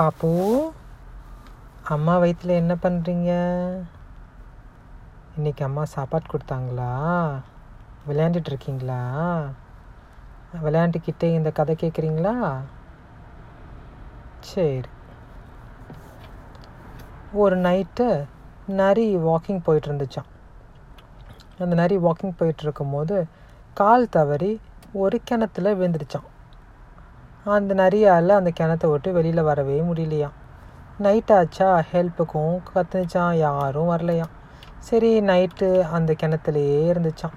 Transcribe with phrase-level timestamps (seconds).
[0.00, 0.72] பாப்பு
[1.84, 3.30] அம்மா வயிற்றில் என்ன பண்ணுறீங்க
[5.36, 6.92] இன்னைக்கு அம்மா சாப்பாடு கொடுத்தாங்களா?
[8.08, 9.00] விளையாண்டுட்டு இருக்கீங்களா?
[10.64, 12.60] விளையாண்டுக்கிட்டே இந்த கதை கேட்குறீங்களா
[14.40, 14.88] சரி.
[17.32, 18.26] ஒரு நைட்டு
[18.66, 20.30] நரி வாக்கிங் போயிட்டு இருந்துச்சான்
[21.58, 23.26] அந்த நரி வாக்கிங் போயிட்டு இருக்கும்போது
[23.74, 24.60] கால் தவறி
[24.92, 26.28] ஒரு கிணத்துல விழுந்துடுச்சான்
[27.44, 30.32] அந்த நரியால் அந்த கிணத்த விட்டு வெளியில் வரவே முடியலையாம்.
[30.98, 31.82] நைட் ஆச்சா?
[31.92, 34.30] ஹெல்ப்புக்கும் கத்துச்சான் யாரும் வரலையாம்.
[34.78, 37.32] சரி நைட்டு அந்த கிணத்துலையே இருந்துச்சான்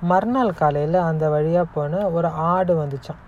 [0.00, 3.20] மறுநாள் காலையில் அந்த வழியாக போன ஒரு ஆடு வந்துச்சான்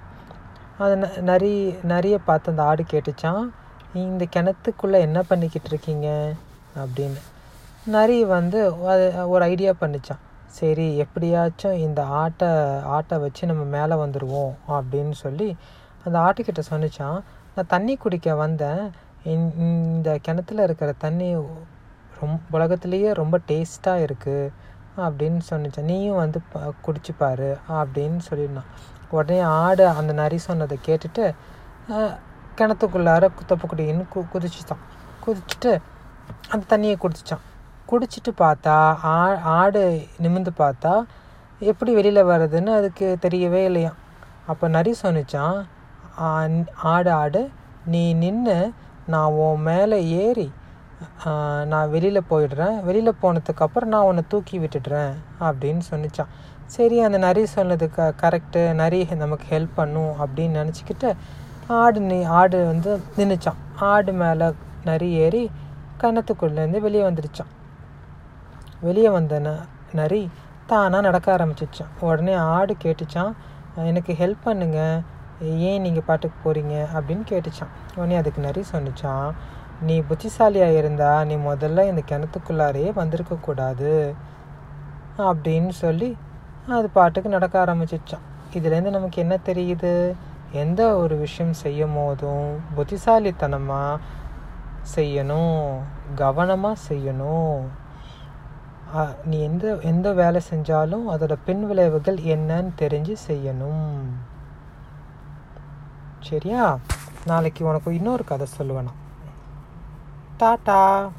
[0.78, 3.50] அது ந- நரி நரியை பார்த்து அந்த ஆடு கேட்டுச்சான்
[3.94, 6.32] இந்த கிணத்துக்குள்ளே என்ன பண்ணிக்கிட்டு இருக்கீங்க?
[6.76, 7.20] அப்படின்னு.
[7.86, 12.48] நரி வந்து அது ஒரு ஐடியா பண்ணிச்சான் சரி எப்படியாச்சும் இந்த ஆட்டை
[12.82, 15.56] ஆட்டை வச்சு நம்ம மேலே வந்துடுவோம் அப்படின்னு சொல்லி
[16.04, 17.20] அந்த ஆட்டுக்கிட்ட சொன்னிச்சான்
[17.54, 18.90] நான் தண்ணி குடிக்க வந்தேன்.
[19.24, 21.36] இந்த- கிணத்துல இருக்கிற தண்ணி
[22.20, 24.52] ரொம்ப உலகத்துலேயே ரொம்ப டேஸ்ட்டாக இருக்குது
[24.96, 25.80] அப்படின்னு சொன்னிச்சேன்.
[25.80, 28.66] நீயும் வந்து ப- குடிச்சு பாரு அப்படின்னு சொல்லியிருந்தான்.
[29.10, 31.34] உடனே ஆடு அந்த நரி சொன்னதை கேட்டுட்டு
[32.56, 34.82] கிணத்துக்குள்ளார குத்தப்பு கு குதிச்சுட்டான்
[35.26, 35.78] குதிச்சுட்டு
[36.48, 37.40] அந்த தண்ணியை குடிச்சிட்டான்
[37.90, 41.04] குடிச்சிட்டு பார்த்தா ஆ ஆடு நிமிர்ந்து பார்த்தா
[41.58, 43.94] எப்படி வெளியில் வர்றதுன்னு அதுக்கு தெரியவே இல்லையாம்.
[44.46, 45.64] அப்போ நரி சொன்னிச்சான்
[46.94, 47.42] ஆடு ஆடு.
[47.92, 48.58] நீ நின்று
[49.12, 50.48] நான் உன் மேலே ஏறி
[51.70, 52.76] நான் வெளியில் போயிடுறேன்.
[52.88, 55.14] வெளியில் போனதுக்கப்புறம் நான் உன்னை தூக்கி விட்டுடுறேன்
[55.46, 56.30] அப்படின்னு சொன்னிச்சான்.
[56.74, 61.10] சரி அந்த நரி சொன்னது க கரெக்டு நரி நமக்கு ஹெல்ப் பண்ணும் அப்படின்னு நினச்சிக்கிட்டு
[61.80, 64.48] ஆடு நீ ஆடு வந்து நின்றுச்சான் ஆடு மேலே
[64.88, 65.42] நரி ஏறி
[66.02, 67.52] கணத்துக்குள்ளேருந்து வெளியே வந்துடுச்சான்
[68.86, 69.50] வெளியே வந்த ந
[70.00, 70.22] நரி
[70.70, 71.92] தானாக நடக்க ஆரம்பிச்சிச்சான்.
[72.00, 73.32] உடனே ஆடு கேட்டுச்சான்
[73.90, 75.02] எனக்கு ஹெல்ப் பண்ணுங்கள்
[75.40, 77.72] ஏன் நீங்கள் பாட்டுக்கு போகிறீங்க அப்படின்னு கேட்டுச்சான்.
[77.96, 79.28] உடனே அதுக்கு நரி சொன்னிச்சான்
[79.88, 83.92] நீ புத்திசாலியாக இருந்தால் நீ முதல்ல இந்த கிணத்துக்குள்ளாரையே வந்திருக்கக்கூடாது
[85.28, 86.16] அப்படின்னு சொல்லி
[86.78, 88.24] அது பாட்டுக்கு நடக்க ஆரம்பிச்சிச்சான்.
[88.56, 89.92] இதுலேருந்து நமக்கு என்ன தெரியுது?
[90.62, 94.02] எந்த ஒரு விஷயம் செய்யும் போதும் புத்திசாலித்தனமாக
[94.96, 95.64] செய்யணும்
[96.14, 97.60] கவனமாக செய்யணும்.
[99.30, 103.98] நீ எந்த எந்த வேலை செஞ்சாலும் அதோட பின் விளைவுகள் என்னன்னு தெரிஞ்சு செய்யணும்.
[106.24, 106.78] சரியா?
[107.26, 108.92] நாளைக்கு உனக்கு இன்னொரு கதை சொல்லுவேன்.
[110.40, 111.10] டாட்டா!